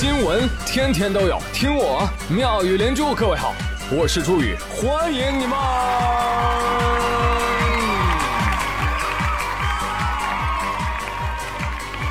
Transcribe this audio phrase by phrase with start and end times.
[0.00, 3.12] 新闻天天都有，听我妙语连珠。
[3.16, 3.52] 各位好，
[3.90, 5.58] 我是朱宇，欢迎你们！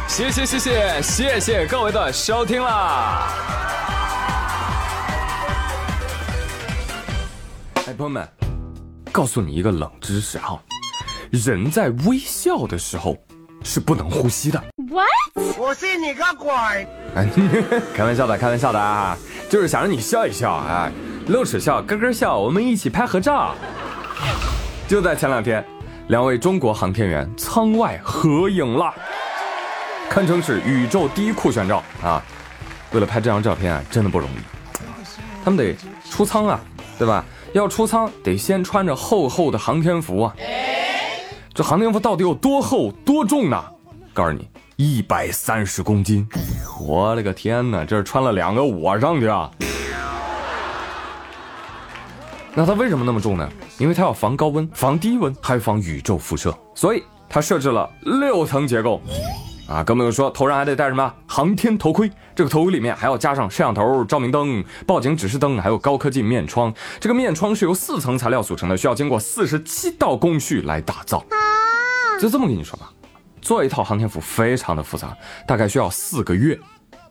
[0.06, 3.30] 谢谢谢谢谢谢各位的收听啦！
[7.86, 8.28] 哎，朋友们，
[9.14, 10.62] 告诉你一个冷知识哈，
[11.32, 13.16] 人在微笑的时候
[13.64, 14.62] 是不能呼吸的。
[14.90, 15.08] What？
[15.58, 16.52] 我信你个鬼！
[17.18, 17.28] 哎，
[17.96, 19.18] 开玩笑的，开玩笑的啊，
[19.50, 20.92] 就是想让你笑一笑啊，
[21.30, 23.56] 露齿笑，咯咯笑，我们一起拍合照。
[24.88, 25.66] 就在前两天，
[26.10, 28.94] 两位中国航天员舱外合影了，
[30.08, 32.24] 堪称是宇宙第一酷炫照啊！
[32.92, 34.38] 为了拍这张照片啊，真的不容易，
[35.44, 35.76] 他们得
[36.08, 36.60] 出舱啊，
[37.00, 37.26] 对吧？
[37.54, 40.36] 要出舱得先穿着厚厚的航天服啊。
[41.52, 43.64] 这航天服到底有多厚多重呢？
[44.18, 46.28] 告诉你，一百三十公斤！
[46.82, 49.48] 我勒个天哪，这是穿了两个我上去啊！
[52.56, 53.48] 那它为什么那么重呢？
[53.78, 59.00] 因为它要防高温、防低温，还防宇宙辐射，所以它设置了六层结构。
[59.70, 66.74] 啊，哥们又说头上还得戴什么航天头盔，这个头盔里面还要加上摄像头、照明灯、报警指示灯，还有高科技面窗。
[67.00, 71.24] 这个面窗是由四层材料组成的，需要经过四十七道工序来打造。
[72.20, 72.92] 就这么跟你说吧，
[73.42, 75.16] 做一套航天服非常的复杂，
[75.48, 76.58] 大概需要四个月。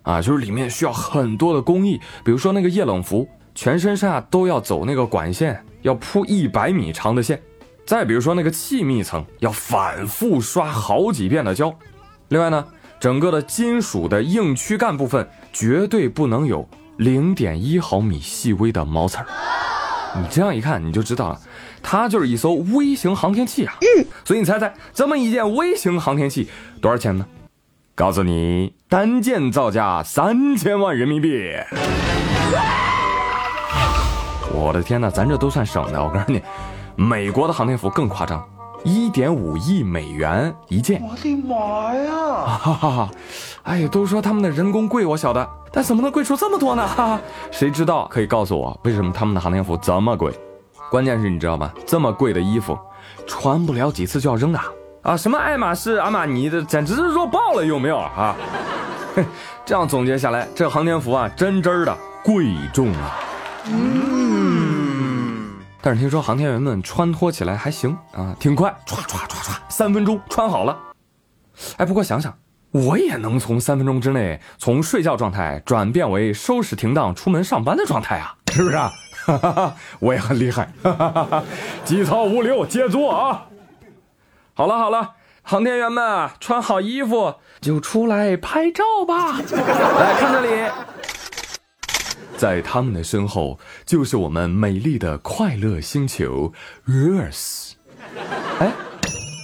[0.02, 7.42] 啊，就是里面需要很多的工艺，比如说那个液冷服，全身上下都要走那个管线，要铺一百米长的线。
[7.84, 11.76] 再比如说那个气密层，要反复刷好几遍的胶。
[12.28, 12.64] 另外呢，
[13.00, 19.26] 整个的金属的硬躯干部分绝对不能有零点一毫米细微的毛刺儿。
[20.16, 21.40] 你这样一看，你就知道了，
[21.88, 23.76] 它就是一艘微型航天器啊。
[23.80, 26.50] 嗯，所以你猜猜，这么一件微型航天器
[26.82, 27.24] 多少钱呢？
[27.94, 31.54] 告诉你，单件造价三千万人民币。
[34.52, 36.02] 我的天哪，咱这都算省的。
[36.02, 36.42] 我告诉你，
[36.96, 38.44] 美国的航天服更夸张，
[38.82, 41.00] 一点五亿美元一件。
[41.08, 42.12] 我的妈呀！
[42.58, 43.10] 哈哈哈！
[43.62, 46.84] 哎呀，都说他们的人工贵，我晓得，但怎么能贵出这么多呢？
[46.84, 47.20] 哈哈，
[47.52, 48.08] 谁知道？
[48.08, 50.36] 可以告诉我为什么他们的航天服这么贵？
[50.90, 51.72] 关键是你知道吗？
[51.86, 52.78] 这么贵的衣服，
[53.26, 54.60] 穿不了几次就要扔的
[55.02, 55.16] 啊！
[55.16, 58.34] 什么爱马仕、阿玛尼的，简直是弱爆了，有没有啊？
[59.14, 59.24] 嘿，
[59.64, 63.18] 这样总结下来，这航天服啊，真真的贵重啊。
[63.66, 65.54] 嗯。
[65.82, 70.76] 但是听说航天员们穿脱起来还行啊，挺快，唰唰唰唰，三分钟穿好了。
[71.76, 72.32] 哎，不过想想，
[72.72, 78.90] 我也能从三分钟之内从睡觉状态转变为收拾停当出门上班的状态啊，是不是啊？
[79.26, 81.44] 哈哈哈，我也很厉害，哈哈哈哈，
[81.84, 83.46] 机操五六，接住啊！
[84.54, 89.40] 好了好了，航天员们穿好衣服就出来拍照吧。
[89.50, 90.70] 来看这里，
[92.36, 96.52] 在他们的身后就是我们美丽的快乐星球
[96.86, 97.72] Earth。
[98.60, 98.72] 哎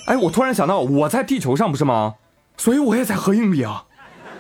[0.07, 2.15] 哎，我突然想到，我在地球上不是吗？
[2.57, 3.87] 所以我也在合影里啊。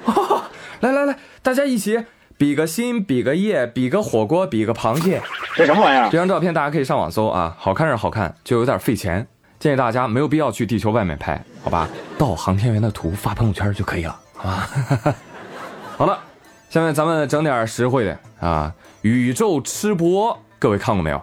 [0.05, 0.45] 哈 哈
[0.79, 2.05] 来来来，大家一起
[2.43, 5.23] 比个心，比个耶，比个火锅，比个螃蟹。
[5.55, 6.11] 这什么玩意儿？
[6.11, 9.25] 这张照片大家可以上网搜啊，好看是好看，就有点费钱。
[9.61, 11.89] 建议大家没有必要去地球外面拍，好吧？
[12.19, 14.69] 盗航天员的图发朋友圈就可以了，好吧？
[15.97, 16.19] 好了，
[16.69, 21.23] 下面咱们整点实惠的啊，宇宙吃播，各位看过没有？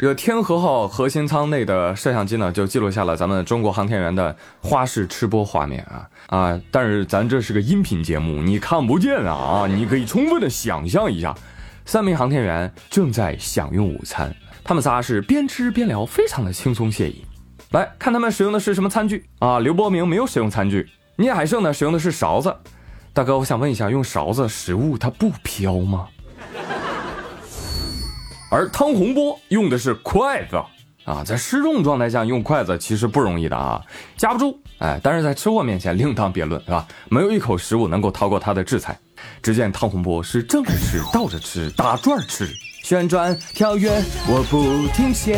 [0.00, 6.60] 这个天河号核心舱内的摄像机呢，就记录下了咱们中国航天员的花式吃播画面啊啊！
[6.70, 9.66] 但是咱这是个音频节目，你看不见啊啊！
[9.66, 11.36] 你可以充分的想象一下，
[11.84, 14.34] 三名航天员正在享用午餐，
[14.64, 17.26] 他们仨是边吃边聊，非常的轻松惬意。
[17.72, 19.58] 来看他们使用的是什么餐具啊？
[19.58, 22.56] 刘伯明没有使用餐具，聂海胜呢使用的是勺子。
[23.12, 26.08] 大哥，我想问一下，用勺子食物它不飘吗？
[28.50, 30.60] 而汤洪波用的是筷子
[31.04, 33.80] 啊，在失重状态下用筷子其实不容易的啊，
[34.16, 34.60] 夹不住。
[34.78, 36.86] 哎，但是在吃货面前另当别论，是吧？
[37.08, 38.98] 没有一口食物能够逃过他的制裁。
[39.40, 42.48] 只见汤洪波是正着吃、倒着吃、打转吃、
[42.82, 43.90] 旋转、跳跃，
[44.28, 45.36] 我不停歇。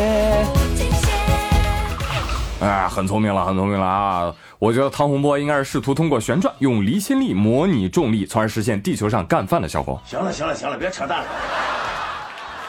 [2.61, 4.33] 哎，很聪明了，很聪明了啊！
[4.57, 10.01] 我觉得汤洪波应该是试图通过旋转，用离心力模拟重力，从而实现地球上干饭的效果。
[10.05, 11.25] 行了行了行了，别扯淡了。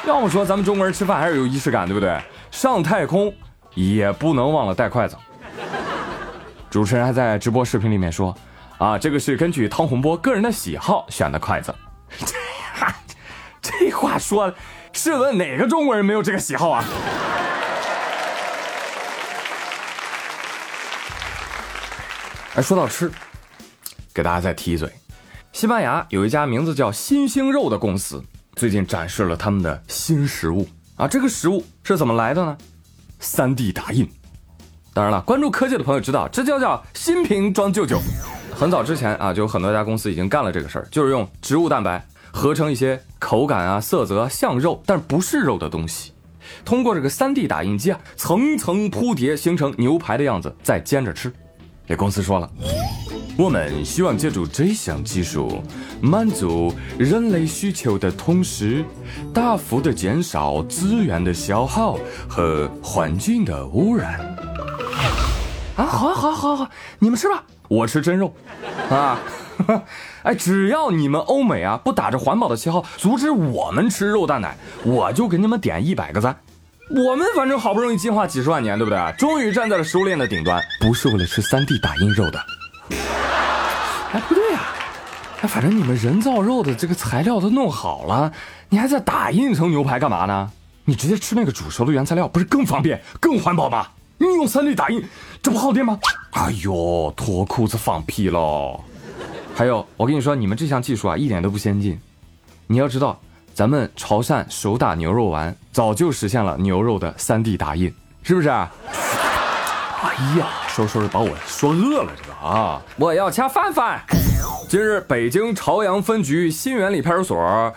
[0.07, 2.21] 要么说咱们中国人吃饭还是有仪式感，对不对？
[2.51, 3.35] 上太空
[3.75, 5.17] 也不能忘了带筷子。
[6.71, 8.37] 主持人还在直播视频里面说
[8.79, 11.75] ：“啊，这个是根据汤洪波个人的喜好选的筷子。
[13.63, 14.53] ”这话说，
[14.93, 16.85] 试问哪个中国人没有这个喜好啊？
[22.57, 23.11] 哎，说到吃，
[24.13, 24.93] 给大家再提一嘴，
[25.53, 28.23] 西班牙有一家名字叫新星肉的公司，
[28.57, 30.67] 最近展示了他们的新食物
[30.97, 31.07] 啊。
[31.09, 32.57] 这个食物是怎么来的呢
[33.21, 34.09] ？3D 打印。
[34.93, 38.01] 当然了，关注科技的朋友知道，这就叫新瓶装旧酒。
[38.55, 46.13] 很早之前啊，就有很多家公司已经干了这个事儿，就是用植物蛋白合成一些口感啊、色泽像肉但不是肉的东西，
[46.65, 51.33] 通过这个 3D 打印机啊，层层铺叠形成牛排的样子，再煎着吃。
[51.89, 52.49] 这公司说了。
[53.37, 55.61] 我们希望借助这项技术，
[56.01, 58.85] 满足人类需求的同时，
[59.33, 61.99] 大幅的减少资源的消耗
[62.29, 64.21] 和环境的污染。
[65.77, 66.71] 啊，好啊，好啊，好啊，好，
[67.01, 68.33] 你们吃吧，我吃真肉。
[68.89, 69.19] 啊，
[70.23, 76.37] 哎，只要你们欧美啊不打着环保的旗号阻止我们吃肉蛋奶，我就给你们点一百个赞。
[76.91, 79.15] 我们反正好不容易进化几十万年，对不对？
[79.19, 82.41] 终于站在了食物链的顶端，不是为了吃 3D 打印肉的。
[84.15, 84.61] 哎，不对呀！
[85.43, 88.33] 哎，反正你们人造肉的这个材料都弄好了，
[88.69, 90.51] 你还在打印成牛排干嘛呢？
[90.85, 93.89] 你直接吃那个煮熟的原材料，不是更方便、更环保吗？
[94.19, 95.05] 你用 3D 打印，
[95.43, 95.99] 这不耗电吗？
[96.31, 98.81] 哎呦，脱裤子放屁喽！
[99.53, 101.99] 还有，我跟你说，你们这项技术啊，一点都不先进。
[102.69, 103.19] 你要知道，
[103.53, 108.49] 咱们潮汕手打牛肉丸早就实现了牛肉的 3D 打印，是不是？
[108.49, 108.69] 哎
[110.39, 110.47] 呀！
[110.75, 114.03] 说说是把我说饿了，这个啊，我要吃饭饭。
[114.69, 117.73] 今日北京朝阳分局新源里派出所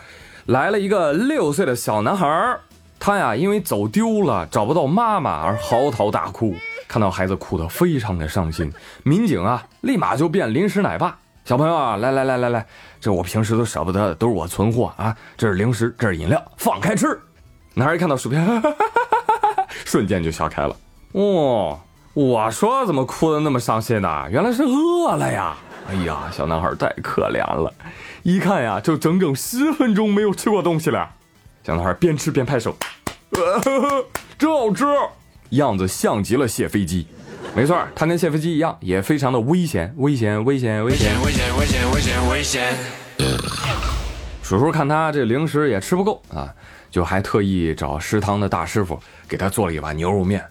[0.48, 2.58] 来了一个六岁的小男孩，
[3.00, 6.56] 他呀因为走丢了找不到妈妈而嚎啕大哭，
[6.88, 8.74] 看到孩子哭得非常的伤心，
[9.04, 12.66] 民警啊立马就变临时奶爸，小朋友啊来来来来来，
[13.00, 17.20] 这我平时都舍不得，都是我存货啊，这是零食，这是饮料，放开吃。
[17.76, 18.44] 男孩一看到薯片，
[19.86, 20.76] 瞬间就笑开了，
[21.12, 21.80] 哦。
[22.18, 24.25] 我说怎么哭的那么伤心呢？
[24.31, 25.56] 原来是饿了呀！
[25.88, 27.72] 哎呀，小男孩太可怜了，
[28.24, 31.08] 一看呀，就整整十分钟没有吃过东西了。
[31.64, 32.75] 小男孩边吃边拍手，
[33.34, 34.04] 呃
[34.36, 34.84] 真好吃，
[35.50, 37.06] 样子像极了卸飞机。
[37.56, 42.74] 没错，他跟卸飞机一样，也非常的危险，危险，危险，危险，危险，危险，危险，危险。
[44.42, 46.52] 叔叔看他这零食也吃不够啊，
[46.90, 50.44] 就还特意找食堂的大师傅给他做了一碗牛肉面。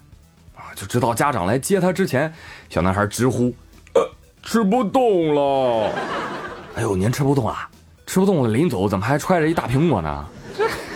[0.77, 2.33] 就知道家长来接他之前，
[2.69, 3.53] 小男孩直呼
[3.97, 4.09] ：“呃，
[4.43, 5.91] 吃不动了。”
[6.77, 7.69] 哎呦，您吃不动啊？
[8.07, 10.27] 吃不动了，临走怎么还揣着一大苹果呢？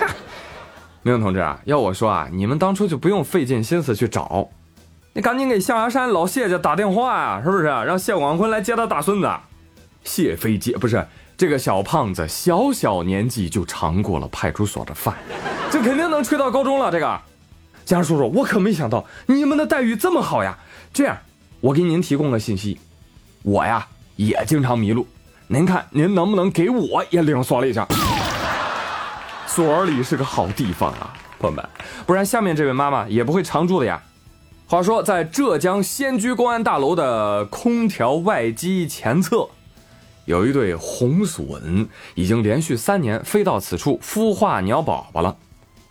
[1.03, 4.51] 明同志啊，要我说啊，你们当初就不用费尽心思去找，
[5.15, 7.65] 你赶紧给象牙山老谢家打电话呀，是不是？
[7.65, 9.31] 让谢广坤来接他大孙子。
[10.05, 11.07] 谢飞机不是
[11.39, 15.15] 这个小胖子，小小年纪就尝过了派出所的饭，
[15.71, 16.93] 这肯定能吹到高中了。
[16.93, 17.21] 这个。
[17.91, 20.57] 江叔叔，我可没想到你们的待遇这么好呀！
[20.93, 21.19] 这样，
[21.61, 22.79] 我给您提供个信息，
[23.43, 23.85] 我呀
[24.15, 25.09] 也经常迷路，
[25.49, 27.81] 您看您能不能给我也领所里去？
[29.45, 31.69] 所里是个好地方啊，朋友们，
[32.07, 34.01] 不然下面这位妈妈也不会常住的呀。
[34.69, 39.49] 话说，在浙江仙居公安大楼的空调外机前侧，
[40.27, 45.37] 有一对红隼，已经连续三年飞到此处孵化鸟宝宝了。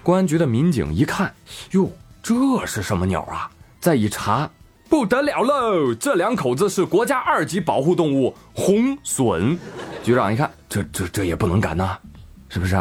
[0.09, 1.31] 公安局的民警一看，
[1.73, 1.87] 哟，
[2.23, 3.47] 这是什么鸟啊？
[3.79, 4.49] 再一查，
[4.89, 5.93] 不得了喽！
[5.93, 9.55] 这两口子是国家二级保护动物红隼。
[10.01, 11.95] 局长一看，这这这也不能赶呐，
[12.49, 12.75] 是不是？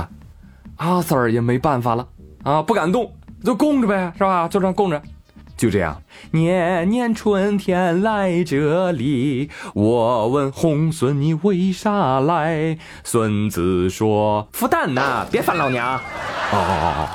[0.76, 2.08] 阿 Sir 也没办法了
[2.44, 3.12] 啊，不敢动，
[3.44, 4.48] 就供着呗，是吧？
[4.48, 5.02] 就这样供着。
[5.54, 6.00] 就这样，
[6.30, 12.78] 年年春天来这里，我问红隼你为啥来？
[13.04, 15.96] 孙子说：孵蛋呢，别烦老娘。
[15.96, 16.00] 哦
[16.52, 17.08] 哦哦哦，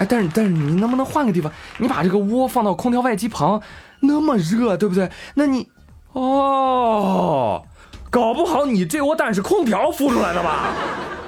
[0.00, 1.52] 哎，但是但是你能不能换个地方？
[1.76, 3.60] 你把这个窝放到空调外机旁，
[4.00, 5.10] 那么热，对不对？
[5.34, 5.68] 那你，
[6.14, 7.62] 哦，
[8.10, 10.72] 搞不好你这窝蛋是空调孵出来的吧？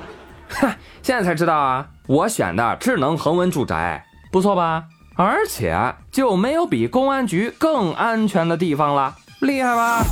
[0.48, 1.86] 哈，现在才知道啊！
[2.06, 4.84] 我选的智能恒温住宅，不错吧？
[5.16, 10.02] 而且就没有比公安局更安全的地方了，厉害吧？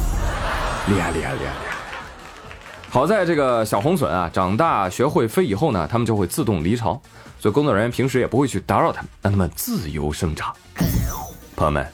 [0.87, 1.70] 厉害厉害厉害！
[2.93, 7.01] 好在这个小红隼啊，长大学会飞以后呢，它们就会自动离巢，
[7.39, 10.53] 所以工作人员平时也不会去打扰它们，让它们自由生长。
[11.55, 11.87] 朋友们，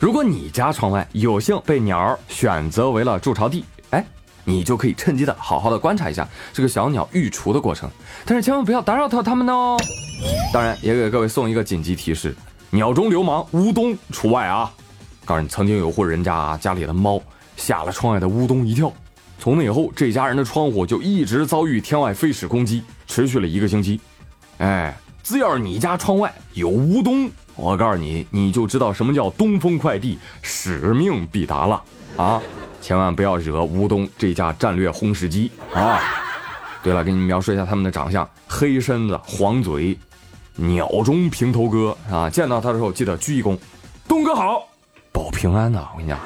[0.00, 4.04] 如果你家窗外有幸被鸟选择为了筑巢地，哎，
[4.42, 7.88] 你就可以趁机的好好的观察一下这个小鸟育雏的过程，
[8.24, 9.76] 但是千万不要打扰到它们哦。
[10.52, 12.34] 当然，也给各位送一个紧急提示：
[12.70, 14.68] 鸟中流氓乌冬除外啊！
[15.24, 17.22] 告诉你，曾经有户人家家里的猫
[17.56, 18.92] 吓了窗外的乌冬一跳。
[19.40, 23.98] 从那以后，这家人的窗户就一直遭遇天外飞矢攻击，持续了一个星期。
[24.58, 31.82] 哎，只要你家窗外有乌冬，我告诉你，你就知道什么叫东风快递使命必达了
[32.18, 32.42] 啊，
[32.82, 35.98] 千万不要惹乌冬这架战略轰石机啊！
[36.82, 39.96] 对了，给你描述一下他们的长相：黑身子、黄嘴、
[40.56, 42.28] 鸟中平头哥啊！
[42.28, 43.56] 见到他的时候记得鞠一躬，
[44.06, 44.68] 东哥好，
[45.10, 45.88] 保平安呐！
[45.94, 46.18] 我跟你讲。